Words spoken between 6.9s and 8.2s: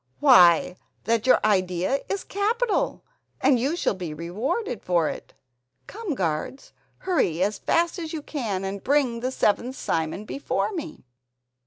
hurry as fast as